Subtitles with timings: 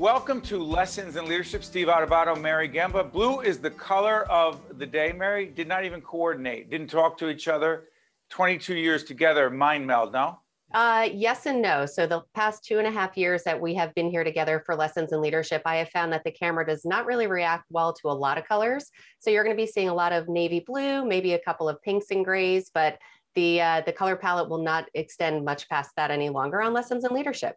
[0.00, 1.62] welcome to Lessons in Leadership.
[1.62, 3.04] Steve Adubato, Mary Gamba.
[3.04, 5.12] Blue is the color of the day.
[5.12, 7.84] Mary did not even coordinate, didn't talk to each other.
[8.30, 10.40] 22 years together, mind meld, no?
[10.72, 11.84] Uh, yes and no.
[11.84, 14.74] So the past two and a half years that we have been here together for
[14.74, 18.08] lessons in leadership, I have found that the camera does not really react well to
[18.08, 18.90] a lot of colors.
[19.18, 21.82] So you're going to be seeing a lot of navy blue, maybe a couple of
[21.82, 22.96] pinks and grays, but
[23.34, 27.04] the uh, the color palette will not extend much past that any longer on lessons
[27.04, 27.54] in leadership.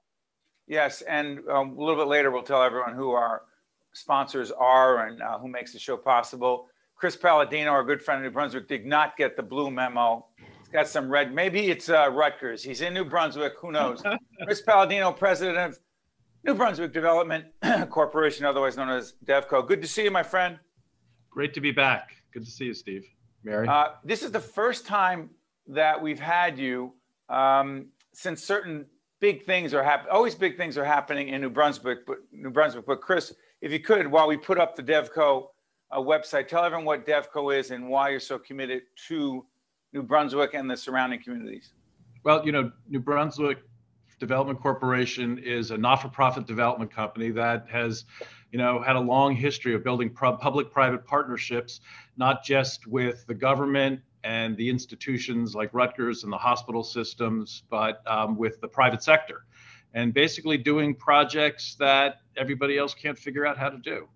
[0.68, 3.44] Yes, and um, a little bit later we'll tell everyone who our
[3.94, 6.68] sponsors are and uh, who makes the show possible.
[6.96, 10.70] Chris Palladino, our good friend in New Brunswick, did not get the blue memo He's
[10.72, 11.34] got some red.
[11.34, 12.64] Maybe it's uh, Rutgers.
[12.64, 13.54] He's in New Brunswick.
[13.60, 14.02] Who knows?
[14.44, 15.78] Chris Palladino, president of
[16.46, 17.46] New Brunswick Development
[17.90, 19.68] Corporation, otherwise known as DevCo.
[19.68, 20.58] Good to see you, my friend.
[21.30, 22.16] Great to be back.
[22.34, 23.06] Good to see you, Steve.
[23.44, 23.68] Mary.
[23.68, 25.30] Uh, this is the first time
[25.68, 26.94] that we've had you
[27.30, 28.86] um, since certain
[29.24, 30.12] big things are happening.
[30.12, 32.86] Always big things are happening in New Brunswick, but New Brunswick.
[32.86, 35.46] But Chris, if you could, while we put up the DevCo
[35.92, 39.46] uh, website, tell everyone what DevCo is and why you're so committed to
[39.94, 41.72] New Brunswick and the surrounding communities?
[42.26, 43.60] Well, you know, New Brunswick
[44.20, 48.04] Development Corporation is a not-for-profit development company that has,
[48.52, 51.80] you know, had a long history of building public-private partnerships,
[52.18, 58.02] not just with the government and the institutions like Rutgers and the hospital systems, but
[58.08, 59.46] um, with the private sector,
[59.94, 64.08] and basically doing projects that everybody else can't figure out how to do.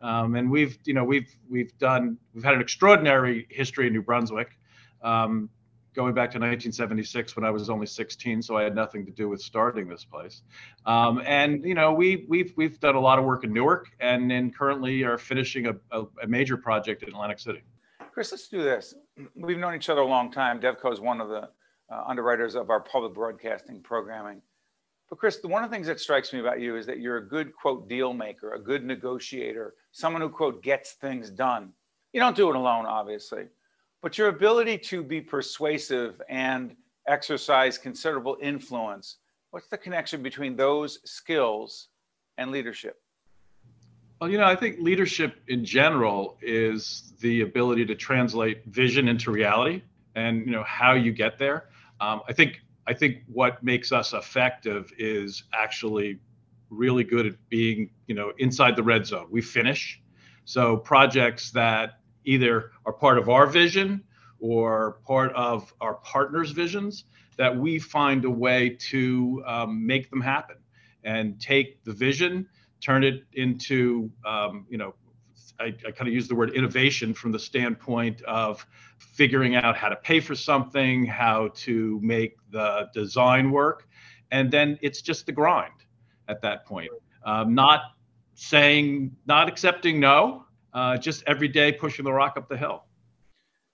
[0.00, 4.02] Um, and we've, you know, we've we've done we've had an extraordinary history in New
[4.02, 4.58] Brunswick
[5.02, 5.50] um,
[5.94, 9.28] going back to 1976 when I was only 16, so I had nothing to do
[9.28, 10.42] with starting this place.
[10.86, 14.30] Um, and you know, we we've we've done a lot of work in Newark, and
[14.30, 17.62] then currently are finishing a, a, a major project in Atlantic City.
[18.18, 18.96] Chris, let's do this.
[19.36, 20.58] We've known each other a long time.
[20.58, 21.48] Devco is one of the
[21.88, 24.42] uh, underwriters of our public broadcasting programming.
[25.08, 27.28] But Chris, one of the things that strikes me about you is that you're a
[27.28, 31.72] good quote deal maker, a good negotiator, someone who quote gets things done.
[32.12, 33.44] You don't do it alone, obviously,
[34.02, 36.74] but your ability to be persuasive and
[37.06, 39.18] exercise considerable influence,
[39.52, 41.86] what's the connection between those skills
[42.36, 43.00] and leadership?
[44.20, 49.30] Well, you know, I think leadership in general is the ability to translate vision into
[49.30, 49.82] reality
[50.16, 51.68] and, you know, how you get there.
[52.00, 56.18] Um, I think I think what makes us effective is actually
[56.70, 59.28] really good at being, you know, inside the red zone.
[59.30, 60.00] We finish.
[60.46, 64.02] So projects that either are part of our vision
[64.40, 67.04] or part of our partners' visions,
[67.36, 70.56] that we find a way to um, make them happen
[71.04, 72.48] and take the vision,
[72.80, 74.94] turn it into, um, you know,
[75.60, 78.64] I, I kind of use the word innovation from the standpoint of
[78.98, 83.88] figuring out how to pay for something, how to make the design work,
[84.30, 85.72] and then it's just the grind
[86.28, 86.90] at that point.
[87.24, 87.80] Um, not
[88.34, 92.84] saying, not accepting no, uh, just every day pushing the rock up the hill.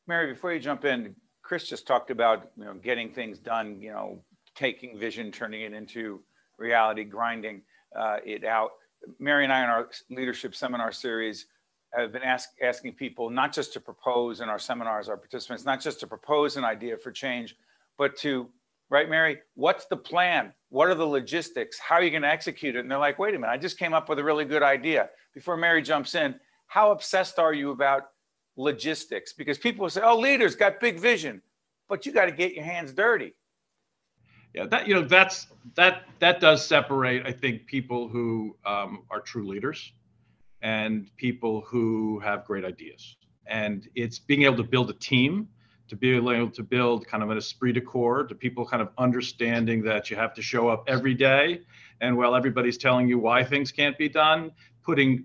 [0.07, 3.91] Mary, before you jump in, Chris just talked about you know getting things done, you
[3.91, 4.23] know,
[4.55, 6.23] taking vision, turning it into
[6.59, 7.63] reality, grinding
[7.95, 8.71] uh, it out.
[9.19, 11.47] Mary and I in our leadership seminar series
[11.95, 15.81] have been ask, asking people not just to propose in our seminars, our participants, not
[15.81, 17.57] just to propose an idea for change,
[17.97, 18.49] but to,
[18.91, 20.53] right, Mary, what's the plan?
[20.71, 21.79] What are the logistics?
[21.79, 22.81] How are you going to execute it?
[22.81, 25.11] And they're like, wait a minute, I just came up with a really good idea.
[25.35, 26.35] Before Mary jumps in,
[26.67, 28.11] how obsessed are you about
[28.57, 29.33] logistics?
[29.33, 31.43] Because people will say, oh, leaders got big vision,
[31.89, 33.35] but you got to get your hands dirty.
[34.55, 37.27] Yeah, that you know that's that that does separate.
[37.27, 39.93] I think people who um, are true leaders
[40.63, 43.17] and people who have great ideas,
[43.47, 45.49] and it's being able to build a team,
[45.89, 48.91] to be able to build kind of an esprit de corps, to people kind of
[48.97, 51.61] understanding that you have to show up every day,
[52.01, 54.53] and while everybody's telling you why things can't be done,
[54.85, 55.25] putting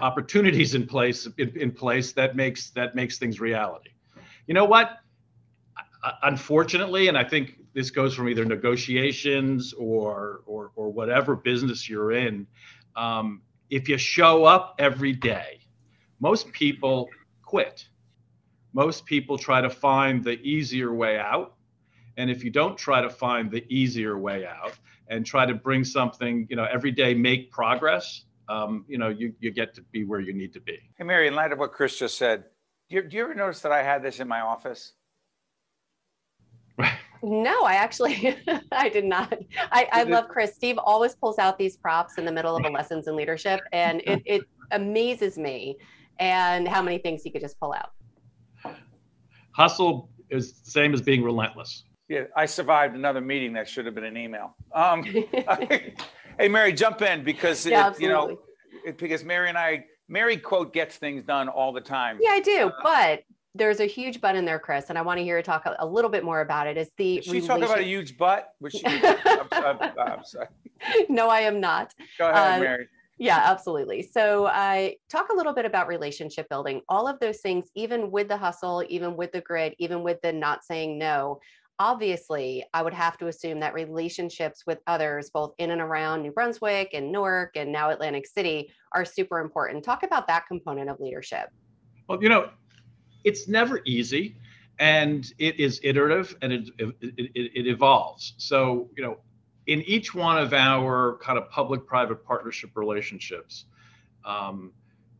[0.00, 3.90] opportunities in place in, in place that makes that makes things reality.
[4.46, 4.92] You know what?
[6.22, 12.12] Unfortunately, and I think this goes from either negotiations or or, or whatever business you're
[12.12, 12.46] in.
[12.96, 15.60] Um, if you show up every day,
[16.18, 17.08] most people
[17.42, 17.86] quit.
[18.72, 21.54] Most people try to find the easier way out.
[22.16, 24.78] And if you don't try to find the easier way out
[25.08, 29.32] and try to bring something, you know, every day make progress, um, you know, you,
[29.40, 30.78] you get to be where you need to be.
[30.98, 32.44] Hey, Mary, in light of what Chris just said,
[32.88, 34.92] do you, do you ever notice that I had this in my office?
[37.22, 38.36] No, I actually,
[38.72, 39.34] I did not.
[39.72, 40.54] I, I love Chris.
[40.54, 44.00] Steve always pulls out these props in the middle of a lessons in leadership, and
[44.06, 45.76] it, it amazes me
[46.18, 47.90] and how many things he could just pull out.
[49.52, 51.84] Hustle is the same as being relentless.
[52.08, 54.56] Yeah, I survived another meeting that should have been an email.
[54.74, 55.04] Um,
[56.38, 58.38] Hey, Mary, jump in because, Yeah, it- you know,
[58.86, 62.18] it- because Mary and I, Mary quote gets things done all the time.
[62.20, 62.68] Yeah, I do.
[62.68, 63.22] Uh, But
[63.54, 65.76] there's a huge but in there, Chris, and I want to hear you talk a,
[65.80, 66.76] a little bit more about it.
[66.76, 68.54] Is the Did she talk about a huge butt?
[68.60, 70.46] Was she, I'm, I'm- I'm sorry.
[71.08, 71.92] no, I am not.
[72.18, 72.88] Go ahead, Uh, Mary.
[73.18, 74.02] Yeah, absolutely.
[74.02, 76.80] So I talk a little bit about relationship building.
[76.88, 80.32] All of those things, even with the hustle, even with the grit, even with the
[80.32, 81.38] not saying no.
[81.78, 86.30] Obviously, I would have to assume that relationships with others, both in and around New
[86.30, 89.82] Brunswick and Newark and now Atlantic City, are super important.
[89.84, 91.48] Talk about that component of leadership.
[92.08, 92.50] Well, you know,
[93.24, 94.36] it's never easy
[94.78, 98.32] and it is iterative and it, it, it, evolves.
[98.38, 99.18] So, you know,
[99.66, 103.66] in each one of our kind of public private partnership relationships,
[104.24, 104.72] um,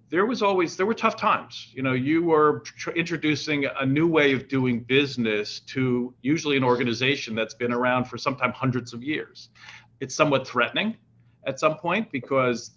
[0.08, 1.68] there was always there were tough times.
[1.72, 6.64] You know you were tr- introducing a new way of doing business to usually an
[6.64, 9.50] organization that's been around for sometimes hundreds of years.
[10.00, 10.96] It's somewhat threatening
[11.46, 12.72] at some point because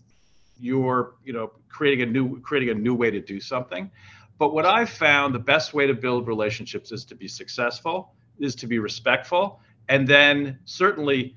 [0.60, 3.90] you're you know creating a new creating a new way to do something
[4.38, 8.56] but what i've found the best way to build relationships is to be successful is
[8.56, 9.60] to be respectful
[9.90, 11.36] and then certainly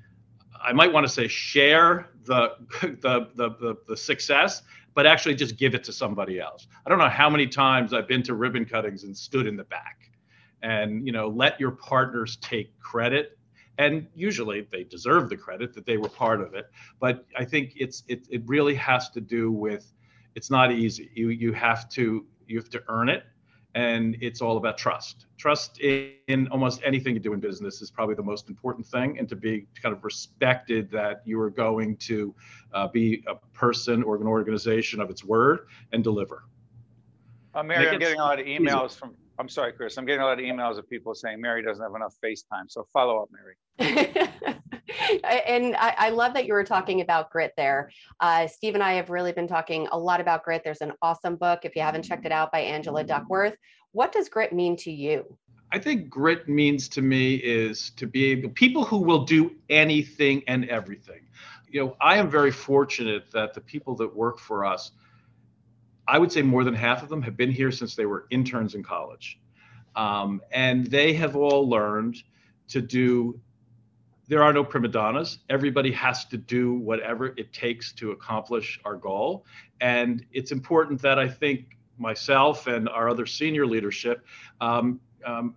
[0.63, 4.63] i might want to say share the the the, the, the success
[4.93, 6.65] but actually just give it to somebody else.
[6.83, 9.63] I don't know how many times i've been to ribbon cuttings and stood in the
[9.63, 10.09] back
[10.63, 13.37] and you know let your partners take credit
[13.77, 17.73] and usually they deserve the credit that they were part of it but i think
[17.75, 19.93] it's it, it really has to do with
[20.37, 21.09] it's not easy.
[21.15, 23.23] You you have to you have to earn it
[23.75, 27.91] and it's all about trust trust in, in almost anything you do in business is
[27.91, 31.95] probably the most important thing and to be kind of respected that you are going
[31.97, 32.33] to
[32.73, 36.45] uh, be a person or an organization of its word and deliver
[37.53, 38.63] Uh, Mary, I'm getting a lot of easy.
[38.63, 41.63] emails from, I'm sorry, Chris, I'm getting a lot of emails of people saying Mary
[41.63, 42.69] doesn't have enough FaceTime.
[42.69, 43.55] So follow up, Mary.
[45.23, 47.91] and I, I love that you were talking about grit there.
[48.19, 50.63] Uh, Steve and I have really been talking a lot about grit.
[50.63, 53.55] There's an awesome book, if you haven't checked it out, by Angela Duckworth.
[53.91, 55.37] What does grit mean to you?
[55.71, 60.43] I think grit means to me is to be able people who will do anything
[60.47, 61.21] and everything.
[61.69, 64.91] You know, I am very fortunate that the people that work for us,
[66.07, 68.75] I would say more than half of them have been here since they were interns
[68.75, 69.39] in college.
[69.95, 72.17] Um, and they have all learned
[72.69, 73.39] to do
[74.29, 75.39] there are no prima donnas.
[75.49, 79.45] Everybody has to do whatever it takes to accomplish our goal.
[79.79, 84.25] And it's important that I think myself and our other senior leadership
[84.59, 85.55] um, um,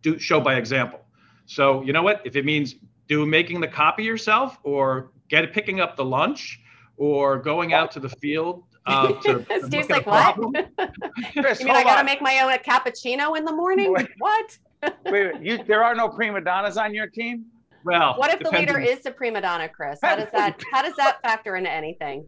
[0.00, 1.00] do show by example.
[1.44, 2.22] So you know what?
[2.24, 2.76] If it means
[3.06, 6.60] do making the copy yourself, or get picking up the lunch,
[6.96, 8.64] or going out to the field.
[8.86, 10.36] Uh, to, to Steve's look at a like,
[10.76, 10.90] what?
[11.34, 13.92] Chris, You mean I got to make my own cappuccino in the morning?
[13.92, 14.08] Wait.
[14.18, 14.58] What?
[14.82, 17.44] Wait, wait, you, there are no prima donnas on your team?
[17.84, 20.00] Well, What if the leader depending- is the prima donna, Chris?
[20.02, 22.26] How does that how does that factor into anything?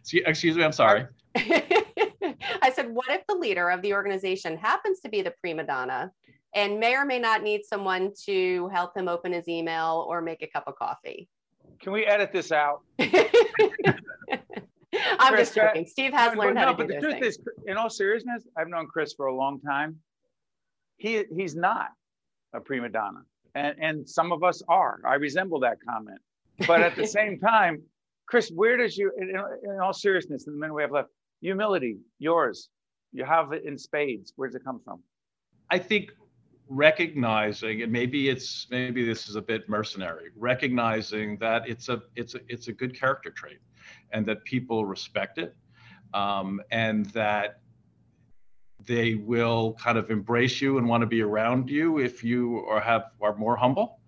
[0.00, 1.06] Excuse- Excuse me, I'm sorry.
[1.34, 6.12] I said, what if the leader of the organization happens to be the prima donna
[6.54, 10.42] and may or may not need someone to help him open his email or make
[10.42, 11.26] a cup of coffee?
[11.80, 12.82] Can we edit this out?
[15.18, 15.86] I'm Chris, just that- joking.
[15.86, 17.26] Steve has No, learned no, how to but do the truth things.
[17.36, 19.96] is, in all seriousness, I've known Chris for a long time.
[20.98, 21.88] He he's not
[22.54, 23.20] a prima donna,
[23.54, 25.00] and and some of us are.
[25.06, 26.20] I resemble that comment,
[26.66, 27.82] but at the same time,
[28.26, 31.08] Chris, where does you, in, in all seriousness, in the minute we have left,
[31.42, 32.70] humility, yours,
[33.12, 34.32] you have it in spades.
[34.36, 35.02] Where does it come from?
[35.70, 36.12] I think
[36.68, 42.34] recognizing, and maybe it's maybe this is a bit mercenary, recognizing that it's a it's
[42.34, 43.58] a it's a good character trait,
[44.12, 45.54] and that people respect it,
[46.14, 47.60] um, and that
[48.84, 52.80] they will kind of embrace you and want to be around you if you or
[52.80, 54.00] have are more humble.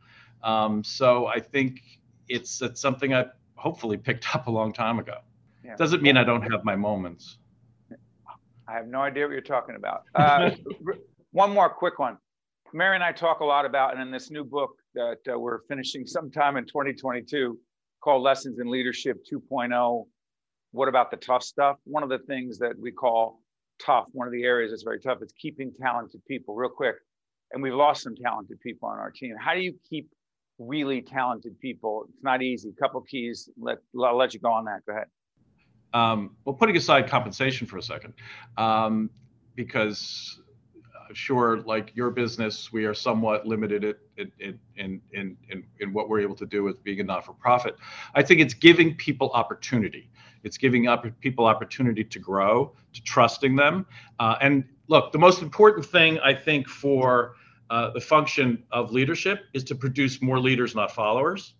[0.42, 1.80] Um, so I think
[2.28, 5.18] it's it's something I hopefully picked up a long time ago.
[5.64, 5.76] Yeah.
[5.76, 7.38] Doesn't mean I don't have my moments.
[8.68, 10.02] I have no idea what you're talking about.
[10.14, 10.50] Uh,
[11.32, 12.18] one more quick one.
[12.74, 15.60] Mary and I talk a lot about, and in this new book that uh, we're
[15.68, 17.58] finishing sometime in 2022
[18.00, 20.06] called Lessons in Leadership 2.0,
[20.72, 21.76] what about the tough stuff?
[21.84, 23.40] One of the things that we call
[23.84, 26.96] tough, one of the areas that's very tough is keeping talented people real quick.
[27.52, 29.34] And we've lost some talented people on our team.
[29.40, 30.08] How do you keep
[30.58, 32.04] really talented people?
[32.08, 32.72] It's not easy.
[32.78, 33.48] Couple keys.
[33.58, 34.80] Let, I'll let you go on that.
[34.86, 35.06] Go ahead.
[35.94, 38.12] Um, well, putting aside compensation for a second,
[38.58, 39.08] um,
[39.54, 40.38] because
[41.14, 46.08] sure, like your business, we are somewhat limited in, in, in, in, in, in what
[46.08, 47.76] we're able to do with being a not-for-profit.
[48.14, 50.10] I think it's giving people opportunity.
[50.44, 53.86] It's giving up people opportunity to grow, to trusting them.
[54.20, 57.34] Uh, and look, the most important thing I think for
[57.70, 61.54] uh, the function of leadership is to produce more leaders, not followers.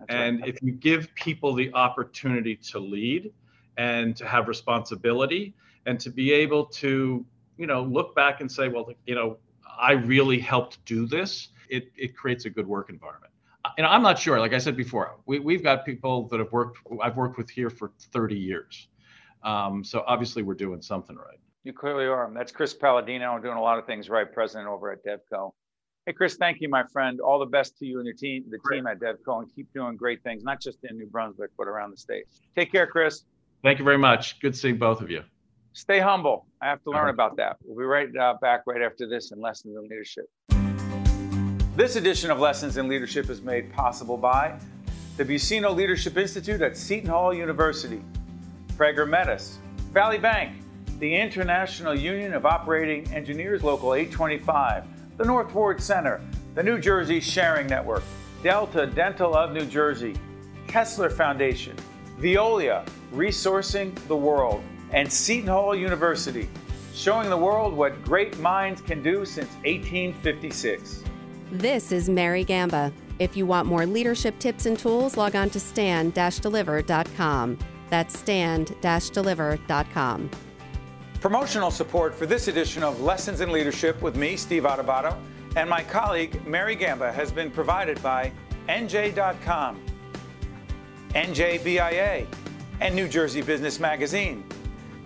[0.00, 0.48] That's and right.
[0.50, 3.32] if you give people the opportunity to lead
[3.78, 5.54] and to have responsibility
[5.86, 7.24] and to be able to,
[7.56, 9.38] you know, look back and say, well, you know,
[9.78, 13.32] I really helped do this, it, it creates a good work environment.
[13.78, 16.78] And I'm not sure, like I said before, we, we've got people that have worked,
[17.02, 18.88] I've worked with here for 30 years.
[19.42, 21.38] Um, so obviously we're doing something right.
[21.64, 22.30] You clearly are.
[22.32, 25.52] That's Chris Palladino doing a lot of things right, president over at Devco.
[26.06, 27.20] Hey, Chris, thank you, my friend.
[27.20, 28.76] All the best to you and your team, the Great.
[28.76, 31.90] team at Devco, and keep doing great things, not just in New Brunswick, but around
[31.90, 32.26] the state.
[32.54, 33.24] Take care, Chris.
[33.64, 34.38] Thank you very much.
[34.38, 35.24] Good seeing both of you.
[35.76, 36.46] Stay humble.
[36.62, 37.10] I have to learn Uh-huh.
[37.10, 37.58] about that.
[37.62, 40.24] We'll be right uh, back right after this in Lessons in Leadership.
[41.76, 44.58] This edition of Lessons in Leadership is made possible by
[45.18, 48.00] the Buccino Leadership Institute at Seton Hall University,
[48.78, 49.58] Prager Metis,
[49.92, 50.56] Valley Bank,
[50.98, 54.84] the International Union of Operating Engineers Local 825,
[55.18, 56.22] the North Ward Center,
[56.54, 58.02] the New Jersey Sharing Network,
[58.42, 60.14] Delta Dental of New Jersey,
[60.68, 61.76] Kessler Foundation,
[62.18, 64.62] Veolia, Resourcing the World,
[64.96, 66.48] and Seton Hall University,
[66.94, 71.04] showing the world what great minds can do since 1856.
[71.52, 72.90] This is Mary Gamba.
[73.18, 77.58] If you want more leadership tips and tools, log on to stand-deliver.com.
[77.90, 80.30] That's stand-deliver.com.
[81.20, 85.14] Promotional support for this edition of Lessons in Leadership with me, Steve Adubato,
[85.56, 88.32] and my colleague, Mary Gamba, has been provided by
[88.68, 89.78] NJ.com,
[91.10, 92.26] NJBIA,
[92.80, 94.44] and New Jersey Business Magazine,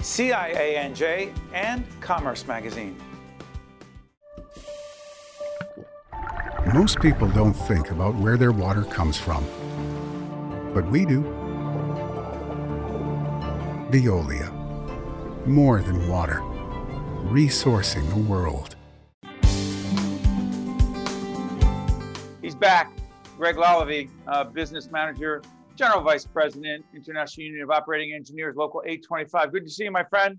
[0.00, 2.96] CIANJ, and Commerce Magazine.
[6.72, 9.44] Most people don't think about where their water comes from.
[10.72, 11.22] But we do.
[13.90, 14.56] Veolia.
[15.46, 16.40] More than water.
[17.24, 18.76] Resourcing the world.
[22.40, 22.92] He's back.
[23.36, 25.42] Greg Lalevee, uh, business manager,
[25.80, 29.50] general vice president, International Union of Operating Engineers, Local 825.
[29.50, 30.38] Good to see you, my friend.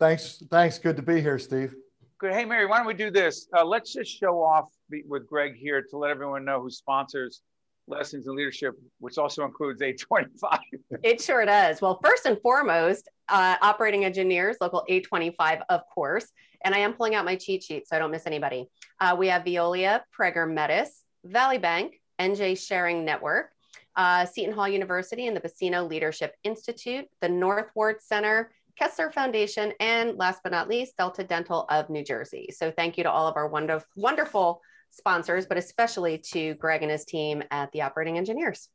[0.00, 0.42] Thanks.
[0.50, 0.78] Thanks.
[0.78, 1.76] Good to be here, Steve.
[2.18, 2.32] Good.
[2.32, 3.46] Hey, Mary, why don't we do this?
[3.56, 4.68] Uh, let's just show off
[5.06, 7.42] with Greg here to let everyone know who sponsors
[7.86, 10.58] Lessons in Leadership, which also includes 825.
[11.04, 11.80] It sure does.
[11.80, 16.26] Well, first and foremost, uh, operating engineers, local 825, of course.
[16.64, 18.68] And I am pulling out my cheat sheet so I don't miss anybody.
[18.98, 23.50] Uh, we have Veolia, Prager Metis, Valley Bank, NJ Sharing Network,
[23.96, 29.72] uh, Seton Hall University, and the Buccino Leadership Institute, the North Ward Center, Kessler Foundation,
[29.80, 32.48] and last but not least, Delta Dental of New Jersey.
[32.56, 36.90] So thank you to all of our wonderful, wonderful sponsors, but especially to Greg and
[36.90, 38.68] his team at the Operating Engineers.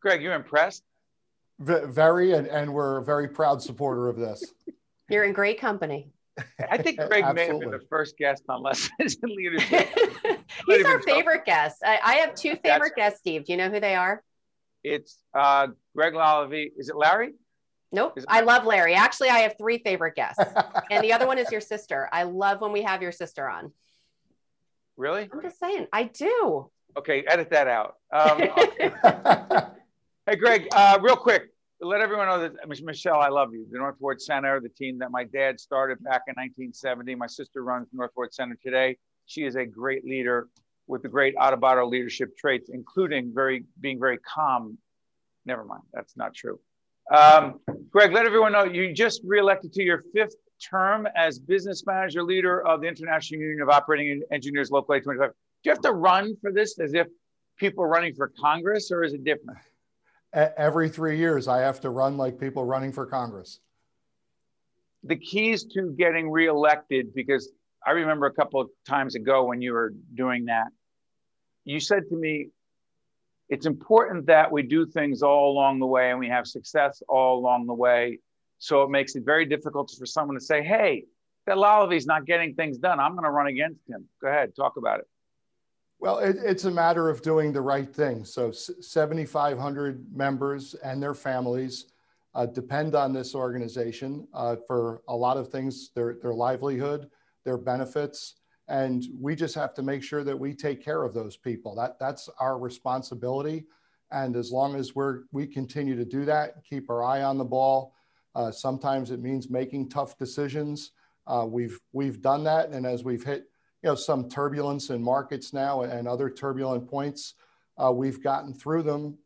[0.00, 0.84] Greg, you're impressed?
[1.58, 4.44] V- very, and, and we're a very proud supporter of this.
[5.10, 6.12] You're in great company.
[6.70, 9.88] I think Greg may have been the first guest on Lessons in Leadership.
[10.66, 11.78] He's our favorite guest.
[11.84, 13.44] I, I have two favorite guests, Steve.
[13.44, 14.22] Do you know who they are?
[14.84, 16.72] It's uh, Greg Lalevee.
[16.76, 17.32] Is it Larry?
[17.92, 18.14] Nope.
[18.16, 18.94] It- I love Larry.
[18.94, 20.42] Actually, I have three favorite guests.
[20.90, 22.08] and the other one is your sister.
[22.12, 23.72] I love when we have your sister on.
[24.96, 25.28] Really?
[25.32, 26.70] I'm just saying, I do.
[26.96, 27.96] Okay, edit that out.
[28.12, 29.62] Um,
[30.28, 31.44] Hey, Greg, uh, real quick,
[31.80, 33.66] let everyone know that Michelle, I love you.
[33.72, 37.14] The North Ward Center, the team that my dad started back in 1970.
[37.14, 38.98] My sister runs North Ward Center today.
[39.24, 40.48] She is a great leader
[40.88, 44.78] with the great Adubato leadership traits, including very being very calm.
[45.44, 46.58] Never mind, that's not true.
[47.14, 52.22] Um, Greg, let everyone know you just reelected to your fifth term as business manager
[52.22, 55.30] leader of the International Union of Operating Engineers Local 825.
[55.30, 57.06] Do you have to run for this as if
[57.56, 59.58] people are running for Congress, or is it different?
[60.32, 63.60] Every three years, I have to run like people running for Congress.
[65.04, 67.50] the keys to getting reelected because
[67.86, 70.66] I remember a couple of times ago when you were doing that,
[71.70, 72.48] you said to me,
[73.48, 77.38] it's important that we do things all along the way and we have success all
[77.38, 78.18] along the way.
[78.58, 81.04] So it makes it very difficult for someone to say, hey,
[81.46, 83.00] that Lalevee's not getting things done.
[83.00, 84.04] I'm going to run against him.
[84.20, 85.06] Go ahead, talk about it.
[85.98, 88.24] Well, it, it's a matter of doing the right thing.
[88.24, 91.86] So, 7,500 members and their families
[92.34, 97.10] uh, depend on this organization uh, for a lot of things their, their livelihood,
[97.44, 98.34] their benefits.
[98.68, 101.74] And we just have to make sure that we take care of those people.
[101.74, 103.64] That, that's our responsibility.
[104.10, 107.44] And as long as we're, we continue to do that, keep our eye on the
[107.44, 107.94] ball,
[108.34, 110.92] uh, sometimes it means making tough decisions.
[111.26, 112.70] Uh, we've, we've done that.
[112.70, 113.48] And as we've hit
[113.82, 117.34] you know some turbulence in markets now and other turbulent points
[117.82, 119.16] uh, we've gotten through them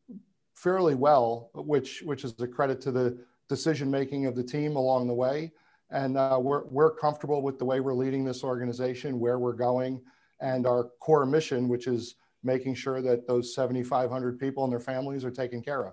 [0.54, 3.18] fairly well which which is a credit to the
[3.48, 5.50] decision making of the team along the way
[5.92, 10.00] and uh, we're, we're comfortable with the way we're leading this organization where we're going
[10.40, 15.24] and our core mission which is making sure that those 7,500 people and their families
[15.24, 15.92] are taken care of.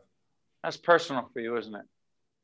[0.64, 1.86] That's personal for you, isn't it?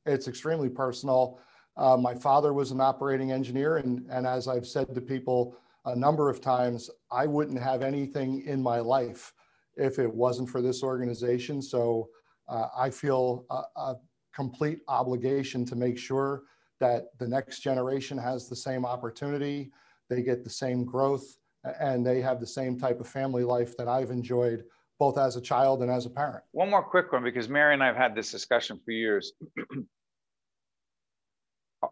[0.06, 1.40] It's extremely personal.
[1.76, 5.96] Uh, my father was an operating engineer, and, and as I've said to people a
[5.96, 9.34] number of times, I wouldn't have anything in my life
[9.76, 11.62] if it wasn't for this organization.
[11.62, 12.10] So
[12.48, 13.96] uh, I feel a, a
[14.34, 16.44] complete obligation to make sure
[16.80, 19.72] that the next generation has the same opportunity,
[20.10, 21.38] they get the same growth,
[21.80, 24.64] and they have the same type of family life that I've enjoyed
[25.00, 26.44] both as a child and as a parent.
[26.52, 29.34] One more quick one because Mary and I have had this discussion for years.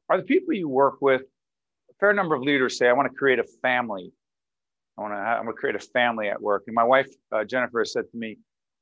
[0.09, 3.15] Are the people you work with, a fair number of leaders say, I want to
[3.15, 4.11] create a family.
[4.97, 6.63] I want to, I want to create a family at work.
[6.67, 8.37] And my wife, uh, Jennifer, has said to me,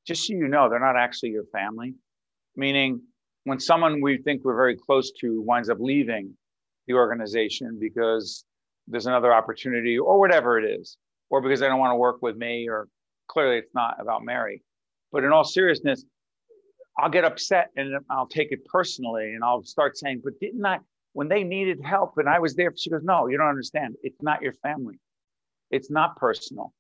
[0.06, 1.96] just so you know, they're not actually your family.
[2.56, 3.02] Meaning,
[3.44, 6.36] when someone we think we're very close to winds up leaving
[6.88, 8.46] the organization because
[8.88, 10.98] there's another opportunity or whatever it is,
[11.30, 12.88] or because they don't want to work with me, or
[13.28, 14.62] clearly it's not about Mary.
[15.12, 16.04] But in all seriousness,
[17.00, 20.80] I'll get upset and I'll take it personally and I'll start saying, but didn't I,
[21.14, 23.96] when they needed help and I was there, she goes, no, you don't understand.
[24.04, 24.96] It's not your family.
[25.70, 26.74] It's not personal.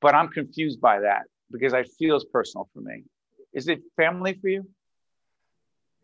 [0.00, 3.04] But I'm confused by that because I feel it's personal for me.
[3.54, 4.68] Is it family for you?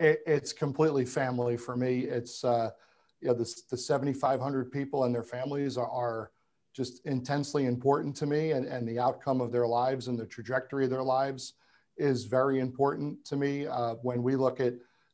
[0.02, 2.00] It, it's completely family for me.
[2.00, 2.71] It's, uh,
[3.21, 6.30] you know, the, the 7,500 people and their families are, are,
[6.75, 10.85] just intensely important to me and, and the outcome of their lives and the trajectory
[10.85, 11.52] of their lives
[11.99, 13.66] is very important to me.
[13.66, 14.73] Uh, when we look at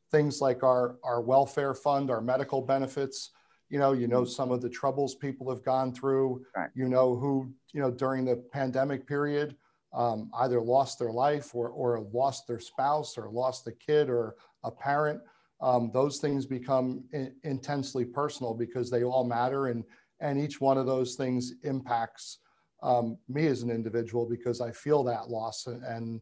[0.09, 3.31] things like our, our welfare fund, our medical benefits,
[3.69, 6.45] you know, you know some of the troubles people have gone through.
[6.55, 6.69] Right.
[6.75, 9.57] You know who, you know, during the pandemic period,
[9.93, 14.35] um, either lost their life or, or lost their spouse or lost a kid or
[14.63, 15.21] a parent.
[15.61, 19.83] Um, those things become in, intensely personal because they all matter and
[20.21, 22.39] and each one of those things impacts
[22.83, 26.21] um, me as an individual because I feel that loss and, and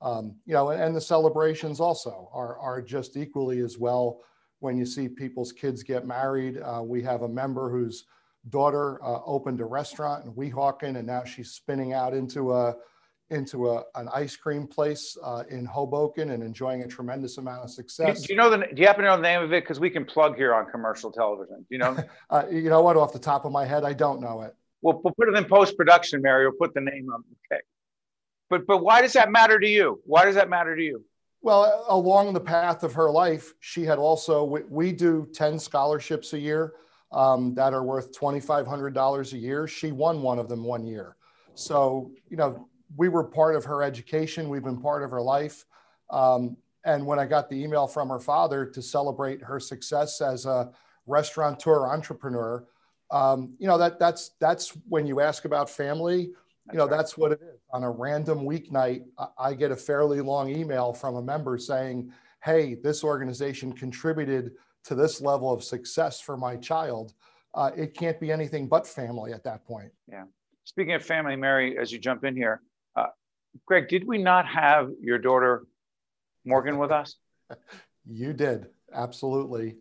[0.00, 4.20] um, you know, and the celebrations also are, are just equally as well.
[4.60, 8.04] When you see people's kids get married, uh, we have a member whose
[8.50, 12.76] daughter uh, opened a restaurant in Weehawken, and now she's spinning out into a
[13.34, 17.70] into a, an ice cream place uh, in Hoboken and enjoying a tremendous amount of
[17.70, 18.22] success.
[18.22, 18.58] Do you know the?
[18.58, 19.62] Do you happen to know the name of it?
[19.62, 21.58] Because we can plug here on commercial television.
[21.58, 21.96] Do you know?
[22.30, 22.96] uh, you know what?
[22.96, 24.54] Off the top of my head, I don't know it.
[24.80, 26.46] We'll, we'll put it in post production, Mary.
[26.46, 27.20] We'll put the name up.
[27.52, 27.60] Okay.
[28.48, 30.00] But but why does that matter to you?
[30.04, 31.04] Why does that matter to you?
[31.42, 36.32] Well, along the path of her life, she had also we, we do ten scholarships
[36.32, 36.74] a year
[37.12, 39.66] um, that are worth twenty five hundred dollars a year.
[39.66, 41.16] She won one of them one year.
[41.54, 44.48] So you know we were part of her education.
[44.48, 45.64] We've been part of her life.
[46.10, 50.46] Um, and when I got the email from her father to celebrate her success as
[50.46, 50.70] a
[51.06, 52.64] restaurateur entrepreneur,
[53.10, 56.30] um, you know that that's that's when you ask about family.
[56.72, 57.60] You know that's what it is.
[57.70, 59.04] On a random weeknight,
[59.38, 64.52] I get a fairly long email from a member saying, "Hey, this organization contributed
[64.84, 67.14] to this level of success for my child."
[67.54, 69.92] Uh, it can't be anything but family at that point.
[70.10, 70.24] Yeah.
[70.64, 72.62] Speaking of family, Mary, as you jump in here,
[73.66, 75.66] Greg, did we not have your daughter
[76.44, 77.16] Morgan with us?
[78.06, 79.76] You did, absolutely.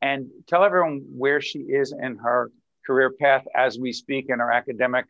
[0.00, 2.52] And tell everyone where she is in her
[2.86, 5.06] career path as we speak in her academic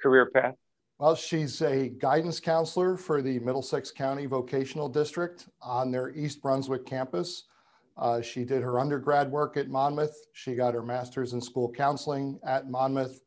[0.00, 0.54] career path.
[0.98, 6.86] Well, she's a guidance counselor for the Middlesex County Vocational District on their East Brunswick
[6.86, 7.44] campus.
[7.96, 10.14] Uh, she did her undergrad work at Monmouth.
[10.34, 13.23] She got her master's in school counseling at Monmouth.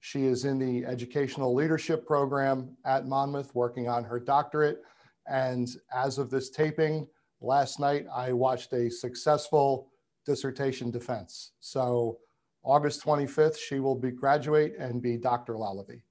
[0.00, 4.82] She is in the educational leadership program at Monmouth working on her doctorate.
[5.26, 7.06] And as of this taping,
[7.40, 9.90] last night I watched a successful
[10.24, 11.52] dissertation defense.
[11.60, 12.18] So
[12.62, 15.54] August 25th, she will be graduate and be Dr.
[15.54, 16.02] Lalevee.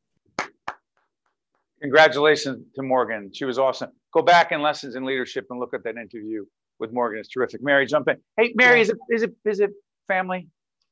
[1.81, 3.31] Congratulations to Morgan.
[3.33, 3.91] She was awesome.
[4.13, 6.45] Go back in Lessons in Leadership and look at that interview
[6.79, 7.19] with Morgan.
[7.19, 7.63] It's terrific.
[7.63, 8.17] Mary, jump in.
[8.37, 9.71] Hey, Mary, is it is it is it
[10.07, 10.47] family?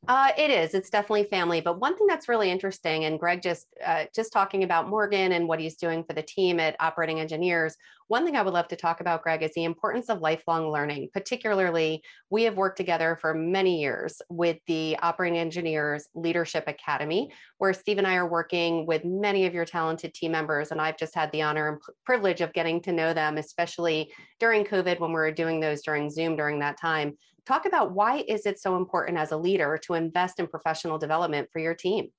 [0.08, 0.74] Uh, it is.
[0.74, 1.60] It's definitely family.
[1.60, 5.50] But one thing that's really interesting, and Greg just uh, just talking about Morgan and
[5.50, 7.76] what he's doing for the team at Operating Engineers.
[8.08, 11.10] One thing I would love to talk about, Greg, is the importance of lifelong learning.
[11.13, 17.74] Particularly, we have worked together for many years with the Operating Engineers Leadership Academy, where
[17.74, 21.15] Steve and I are working with many of your talented team members, and I've just
[21.15, 25.15] had the honor and privilege of getting to know them, especially during COVID when we
[25.15, 29.17] were doing those during Zoom during that time talk about why is it so important
[29.17, 32.10] as a leader to invest in professional development for your team?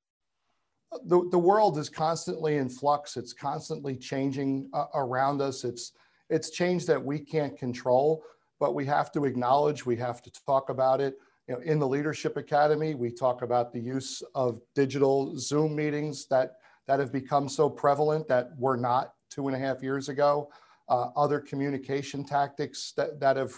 [1.04, 3.16] The, the world is constantly in flux.
[3.16, 5.64] It's constantly changing uh, around us.
[5.64, 5.92] It's
[6.30, 8.22] it's change that we can't control
[8.60, 11.16] but we have to acknowledge we have to talk about it.
[11.48, 16.26] You know, in the leadership academy we talk about the use of digital zoom meetings
[16.26, 20.50] that that have become so prevalent that were not two and a half years ago.
[20.88, 23.52] Uh, other communication tactics that, that have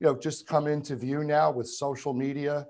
[0.00, 2.66] you know just come into view now with social media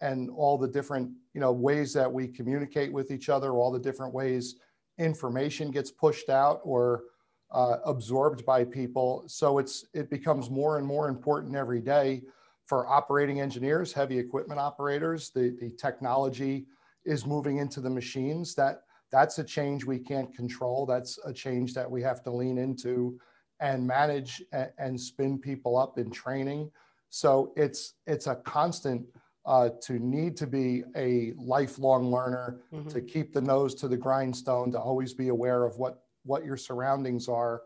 [0.00, 3.78] and all the different you know ways that we communicate with each other all the
[3.78, 4.56] different ways
[4.98, 7.04] information gets pushed out or
[7.50, 9.24] uh, absorbed by people.
[9.26, 12.22] So it's it becomes more and more important every day
[12.66, 15.30] for operating engineers heavy equipment operators.
[15.30, 16.66] The, the technology
[17.04, 18.54] is moving into the machines.
[18.54, 20.84] That that's a change we can't control.
[20.84, 23.18] That's a change that we have to lean into
[23.60, 26.70] and manage and, and spin people up in training.
[27.10, 29.06] So it's it's a constant
[29.46, 32.88] uh, to need to be a lifelong learner, mm-hmm.
[32.88, 36.56] to keep the nose to the grindstone, to always be aware of what what your
[36.56, 37.62] surroundings are,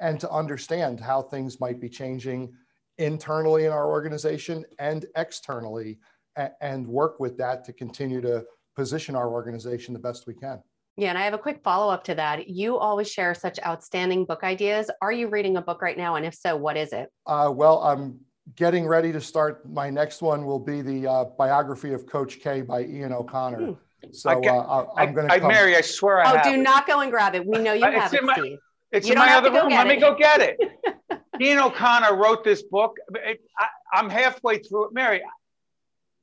[0.00, 2.52] and to understand how things might be changing
[2.98, 5.98] internally in our organization and externally,
[6.36, 10.60] and, and work with that to continue to position our organization the best we can.
[11.00, 12.46] Yeah, and I have a quick follow up to that.
[12.50, 14.90] You always share such outstanding book ideas.
[15.00, 16.16] Are you reading a book right now?
[16.16, 17.08] And if so, what is it?
[17.24, 18.20] Uh, well, I'm
[18.54, 19.66] getting ready to start.
[19.66, 23.66] My next one will be the uh, biography of Coach K by Ian O'Connor.
[23.66, 23.72] Hmm.
[24.12, 25.48] So I uh, I'm going to.
[25.48, 26.20] Mary, I swear.
[26.20, 26.62] I have oh, do it.
[26.62, 27.46] not go and grab it.
[27.46, 28.58] We know you uh, have it, my, Steve.
[28.92, 29.70] It's you in my other room.
[29.70, 29.88] Let it.
[29.88, 30.58] me go get it.
[31.40, 32.98] Ian O'Connor wrote this book.
[33.14, 35.22] It, I, am halfway through it, Mary.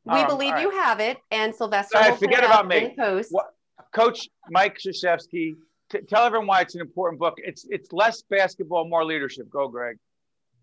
[0.05, 0.61] We um, believe right.
[0.61, 1.97] you have it, and Sylvester.
[1.97, 2.93] Right, forget about me.
[2.95, 3.31] Post.
[3.31, 3.47] What,
[3.97, 5.55] Coach Mike Krzyzewski,
[5.89, 7.35] t- tell everyone why it's an important book.
[7.37, 9.49] It's it's less basketball, more leadership.
[9.49, 9.97] Go, Greg.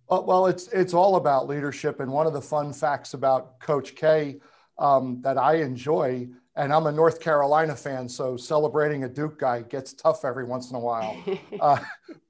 [0.08, 3.96] Well, well it's it's all about leadership, and one of the fun facts about Coach
[3.96, 4.36] K
[4.78, 9.62] um, that I enjoy, and I'm a North Carolina fan, so celebrating a Duke guy
[9.62, 11.20] gets tough every once in a while.
[11.60, 11.78] uh,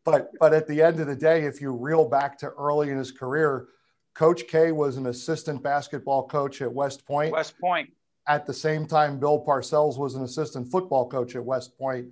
[0.05, 2.97] but but at the end of the day, if you reel back to early in
[2.97, 3.69] his career,
[4.14, 7.33] Coach K was an assistant basketball coach at West Point.
[7.33, 7.90] West Point
[8.27, 12.09] at the same time, Bill Parcells was an assistant football coach at West Point.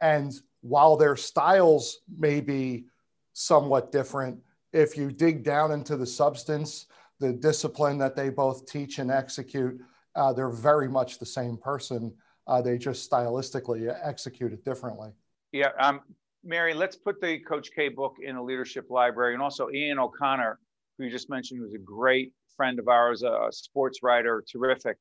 [0.00, 2.86] And while their styles may be
[3.32, 4.38] somewhat different,
[4.72, 6.86] if you dig down into the substance,
[7.18, 9.78] the discipline that they both teach and execute,
[10.14, 12.12] uh, they're very much the same person.
[12.46, 15.10] Uh, they just stylistically execute it differently.
[15.52, 16.00] Yeah, um,
[16.42, 20.58] Mary, let's put the Coach K book in a leadership library, and also Ian O'Connor,
[20.96, 24.96] who you just mentioned, was a great friend of ours, a sports writer, terrific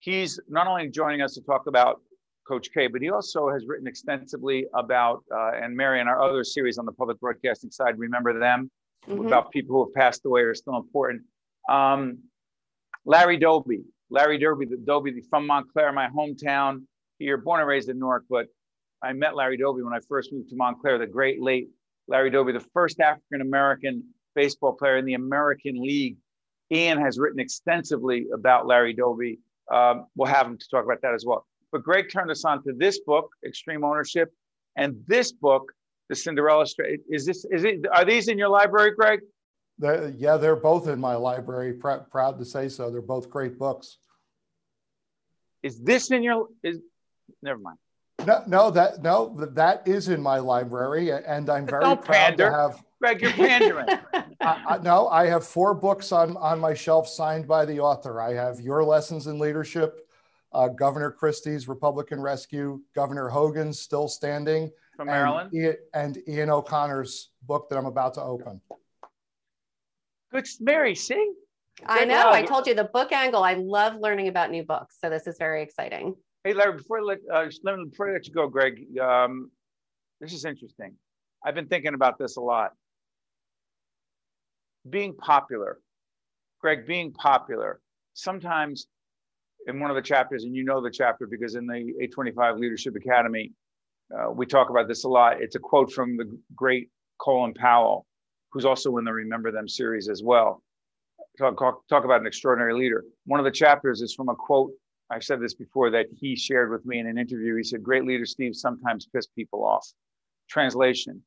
[0.00, 2.00] he's not only joining us to talk about
[2.46, 6.42] Coach K, but he also has written extensively about, uh, and Mary and our other
[6.44, 8.70] series on the public broadcasting side, Remember Them,
[9.06, 9.26] mm-hmm.
[9.26, 11.22] about people who have passed away or are still important.
[11.68, 12.18] Um,
[13.04, 16.82] Larry Doby, Larry Doby, the Doby from Montclair, my hometown
[17.18, 18.46] here, born and raised in Newark, but
[19.02, 21.68] I met Larry Doby when I first moved to Montclair, the great late
[22.08, 24.02] Larry Doby, the first African American
[24.34, 26.16] baseball player in the American League.
[26.70, 29.38] Ian has written extensively about Larry Doby
[29.72, 31.46] um, we'll have him to talk about that as well.
[31.72, 34.32] But Greg turned us on to this book, Extreme Ownership,
[34.76, 35.72] and this book,
[36.08, 37.00] The Cinderella Story.
[37.10, 37.86] Is this is it?
[37.92, 39.20] Are these in your library, Greg?
[39.78, 41.74] They're, yeah, they're both in my library.
[41.74, 42.90] Pr- proud to say so.
[42.90, 43.98] They're both great books.
[45.62, 46.48] Is this in your?
[46.62, 46.78] Is
[47.42, 47.78] never mind.
[48.26, 52.82] No, no, that no, that is in my library, and I'm very proud to have.
[53.00, 53.86] Greg, you're pandering.
[54.40, 58.20] I, I, no, I have four books on on my shelf signed by the author.
[58.20, 60.08] I have Your Lessons in Leadership,
[60.52, 66.50] uh, Governor Christie's Republican Rescue, Governor Hogan's Still Standing, from Maryland, and Ian, and Ian
[66.50, 68.60] O'Connor's book that I'm about to open.
[70.32, 70.94] Good, Mary.
[70.94, 71.32] See,
[71.86, 72.30] I know.
[72.30, 73.44] I told you the book angle.
[73.44, 76.14] I love learning about new books, so this is very exciting.
[76.42, 77.46] Hey, Larry, before I let, uh,
[77.84, 79.50] before I let you go, Greg, um,
[80.20, 80.94] this is interesting.
[81.44, 82.72] I've been thinking about this a lot.
[84.90, 85.80] Being popular,
[86.60, 87.80] Greg, being popular,
[88.14, 88.86] sometimes
[89.66, 92.94] in one of the chapters, and you know the chapter because in the 825 Leadership
[92.96, 93.52] Academy,
[94.16, 95.40] uh, we talk about this a lot.
[95.40, 96.88] It's a quote from the great
[97.20, 98.06] Colin Powell,
[98.52, 100.62] who's also in the Remember Them series as well.
[101.38, 103.04] Talk, talk, talk about an extraordinary leader.
[103.26, 104.70] One of the chapters is from a quote
[105.10, 107.56] I've said this before that he shared with me in an interview.
[107.56, 109.86] He said, Great leaders, Steve, sometimes piss people off.
[110.50, 111.22] Translation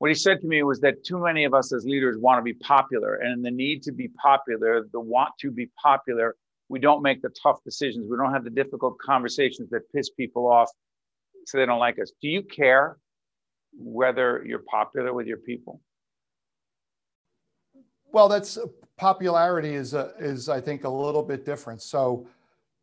[0.00, 2.42] What he said to me was that too many of us as leaders want to
[2.42, 3.16] be popular.
[3.16, 6.36] And the need to be popular, the want to be popular,
[6.70, 8.06] we don't make the tough decisions.
[8.10, 10.70] We don't have the difficult conversations that piss people off
[11.46, 12.12] so they don't like us.
[12.22, 12.96] Do you care
[13.74, 15.82] whether you're popular with your people?
[18.10, 21.82] Well, that's uh, popularity is a, is I think a little bit different.
[21.82, 22.26] So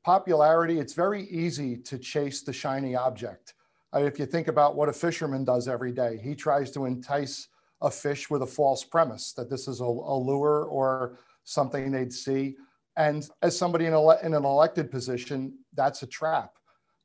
[0.05, 3.55] popularity, it's very easy to chase the shiny object.
[3.95, 7.47] Uh, if you think about what a fisherman does every day, he tries to entice
[7.81, 12.13] a fish with a false premise that this is a, a lure or something they'd
[12.13, 12.55] see.
[12.97, 16.53] And as somebody in, ele- in an elected position, that's a trap.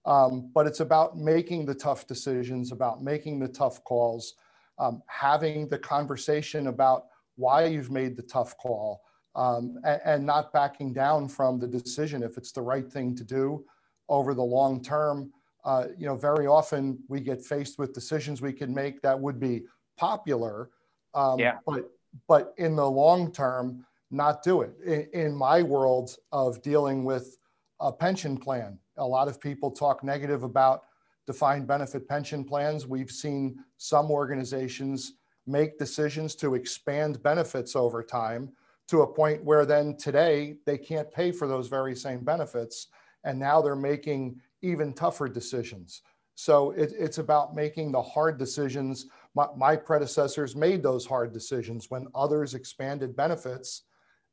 [0.05, 4.35] Um, but it's about making the tough decisions, about making the tough calls,
[4.79, 7.05] um, having the conversation about
[7.37, 9.03] why you've made the tough call,
[9.37, 13.25] um, and, and, not backing down from the decision if it's the right thing to
[13.25, 13.65] do
[14.09, 15.33] over the long term.
[15.65, 19.39] Uh, you know, very often we get faced with decisions we can make that would
[19.39, 19.63] be
[19.97, 20.71] popular,
[21.15, 21.59] um, yeah.
[21.67, 21.91] but
[22.29, 24.75] but in the long term, not do it.
[24.85, 27.39] In, in my world of dealing with
[27.81, 30.83] a pension plan, a lot of people talk negative about
[31.27, 32.87] defined benefit pension plans.
[32.87, 35.15] We've seen some organizations
[35.47, 38.53] make decisions to expand benefits over time
[38.89, 42.89] to a point where then today they can't pay for those very same benefits.
[43.25, 46.03] And now they're making even tougher decisions.
[46.35, 49.07] So it, it's about making the hard decisions.
[49.35, 53.83] My, my, predecessors made those hard decisions when others expanded benefits.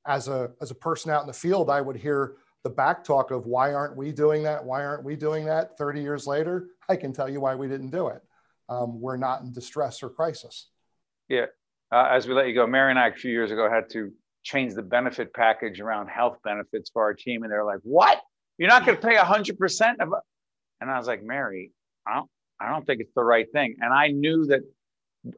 [0.07, 3.31] As a, as a person out in the field, I would hear the back talk
[3.31, 4.63] of why aren't we doing that?
[4.63, 5.77] Why aren't we doing that?
[5.77, 8.21] 30 years later, I can tell you why we didn't do it.
[8.69, 10.69] Um, we're not in distress or crisis.
[11.27, 11.45] Yeah.
[11.91, 14.11] Uh, as we let you go, Mary and I a few years ago had to
[14.43, 17.43] change the benefit package around health benefits for our team.
[17.43, 18.21] And they're like, what?
[18.59, 20.19] You're not going to pay 100% of it?
[20.81, 21.71] And I was like, Mary,
[22.05, 23.77] I don't, I don't think it's the right thing.
[23.79, 24.61] And I knew that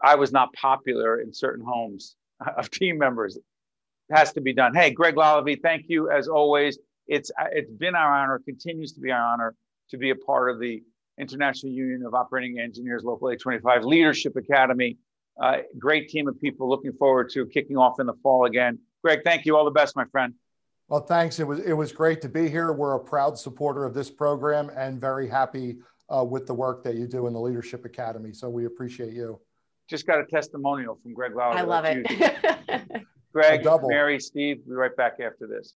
[0.03, 2.15] I was not popular in certain homes
[2.57, 3.37] of team members.
[3.37, 3.43] It
[4.11, 4.73] has to be done.
[4.73, 6.79] Hey, Greg Lalevee, thank you as always.
[7.07, 9.55] It's, it's been our honor, continues to be our honor
[9.91, 10.81] to be a part of the
[11.19, 14.97] International Union of Operating Engineers Local 825 Leadership Academy.
[15.39, 18.79] Uh, great team of people looking forward to kicking off in the fall again.
[19.03, 19.55] Greg, thank you.
[19.55, 20.33] All the best, my friend.
[20.91, 21.39] Well, thanks.
[21.39, 22.73] It was it was great to be here.
[22.73, 25.77] We're a proud supporter of this program and very happy
[26.13, 28.33] uh, with the work that you do in the Leadership Academy.
[28.33, 29.39] So we appreciate you.
[29.89, 31.53] Just got a testimonial from Greg Lauer.
[31.53, 32.05] I love it.
[33.33, 35.75] Greg, Mary, Steve, we'll be right back after this.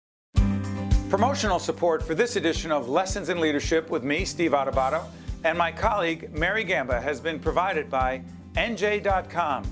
[1.09, 5.05] Promotional support for this edition of Lessons in Leadership with me, Steve Adubato,
[5.45, 8.21] and my colleague, Mary Gamba, has been provided by
[8.55, 9.63] NJ.com,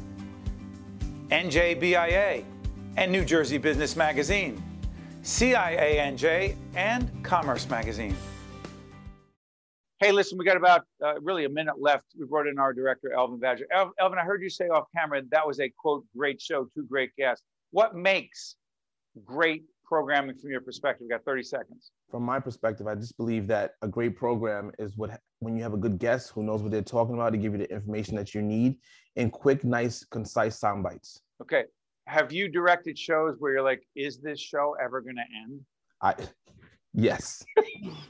[1.31, 2.45] NJBIA,
[2.95, 4.63] and New Jersey Business Magazine,
[5.23, 8.15] CIANJ, and Commerce Magazine.
[9.99, 12.03] Hey, listen, we got about uh, really a minute left.
[12.19, 13.65] We brought in our director, Elvin Badger.
[13.71, 16.83] El- Elvin, I heard you say off camera that was a quote, great show, two
[16.83, 17.41] great guests.
[17.71, 18.57] What makes
[19.23, 21.05] great programming from your perspective?
[21.05, 21.91] We've got 30 seconds.
[22.11, 25.73] From my perspective, I just believe that a great program is what when you have
[25.73, 28.35] a good guest who knows what they're talking about to give you the information that
[28.35, 28.75] you need
[29.15, 31.21] in quick, nice, concise sound bites.
[31.41, 31.63] Okay.
[32.07, 35.61] Have you directed shows where you're like, is this show ever going to end?
[36.01, 36.15] I,
[36.93, 37.43] yes.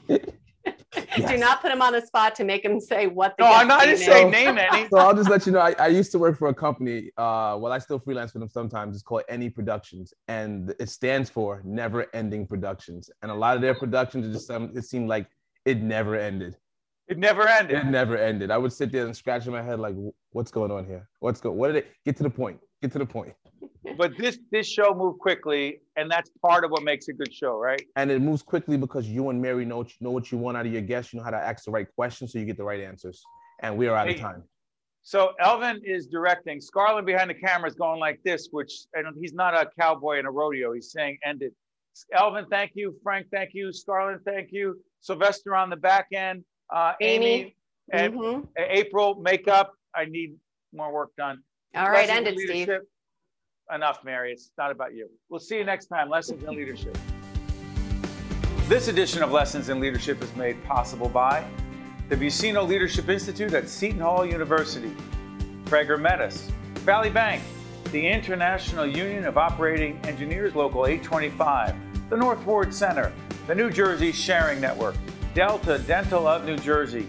[0.08, 1.30] Yes.
[1.30, 3.36] Do not put him on the spot to make him say what.
[3.38, 4.88] The no, I'm not just saying name any.
[4.88, 5.60] so I'll just let you know.
[5.60, 7.10] I, I used to work for a company.
[7.16, 8.96] Uh, well, I still freelance for them sometimes.
[8.96, 13.10] It's called NE Productions, and it stands for Never Ending Productions.
[13.22, 15.26] And a lot of their productions, it just it seemed like
[15.64, 16.56] it never ended.
[17.08, 17.78] It never ended.
[17.78, 18.50] It never ended.
[18.50, 19.94] I would sit there and scratch my head like,
[20.30, 21.08] what's going on here?
[21.20, 21.56] What's going?
[21.56, 22.60] What did it get to the point?
[22.80, 23.34] Get to the point
[23.96, 27.58] but this this show moved quickly, and that's part of what makes a good show,
[27.58, 27.82] right?
[27.96, 30.72] And it moves quickly because you and Mary know know what you want out of
[30.72, 31.12] your guests.
[31.12, 33.22] You know how to ask the right questions, so you get the right answers.
[33.62, 34.42] And we are out hey, of time.
[35.02, 36.60] So Elvin is directing.
[36.60, 40.26] Scarlett behind the camera is going like this, which and he's not a cowboy in
[40.26, 40.72] a rodeo.
[40.72, 41.52] He's saying end it.
[42.12, 42.96] Elvin, thank you.
[43.02, 43.72] Frank, thank you.
[43.72, 44.80] Scarlett, thank you.
[45.00, 46.42] Sylvester on the back end.
[46.74, 47.56] Uh, Amy, Amy
[47.92, 48.46] and mm-hmm.
[48.56, 49.72] April, makeup.
[49.94, 50.34] I need
[50.72, 51.42] more work done.
[51.76, 52.70] All right, end it, Steve
[53.72, 54.32] enough, Mary.
[54.32, 55.08] It's not about you.
[55.28, 56.08] We'll see you next time.
[56.08, 56.96] Lessons in Leadership.
[58.68, 61.44] This edition of Lessons in Leadership is made possible by
[62.08, 64.94] the Buccino Leadership Institute at Seton Hall University,
[65.64, 67.42] Prager Metis, Valley Bank,
[67.92, 71.74] the International Union of Operating Engineers Local 825,
[72.10, 73.12] the North Ward Center,
[73.46, 74.96] the New Jersey Sharing Network,
[75.34, 77.08] Delta Dental of New Jersey,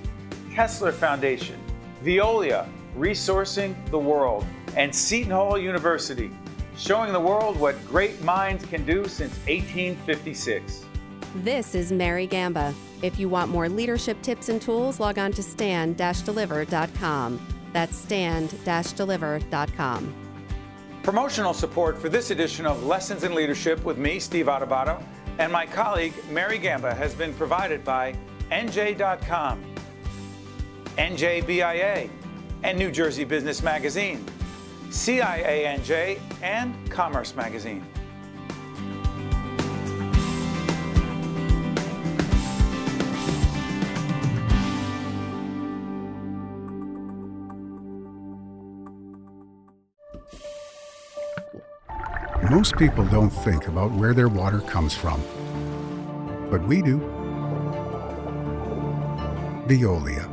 [0.54, 1.60] Kessler Foundation,
[2.04, 4.46] Veolia, Resourcing the World,
[4.78, 6.32] and Seton Hall University
[6.78, 10.86] showing the world what great minds can do since 1856.
[11.36, 12.74] This is Mary Gamba.
[13.02, 17.48] If you want more leadership tips and tools, log on to stand-deliver.com.
[17.74, 20.16] That's stand-deliver.com.
[21.04, 25.04] Promotional support for this edition of Lessons in Leadership with me, Steve Adubato,
[25.38, 28.16] and my colleague, Mary Gamba, has been provided by
[28.52, 29.62] NJ.com,
[30.98, 32.10] NJBIA,
[32.64, 34.26] and New Jersey Business Magazine.
[34.96, 37.86] CIANJ, and Commerce Magazine.
[52.50, 55.22] Most people don't think about where their water comes from,
[56.50, 57.00] but we do.
[59.68, 60.32] Veolia.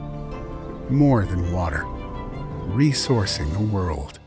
[0.88, 1.82] More than water,
[2.68, 4.20] resourcing the world.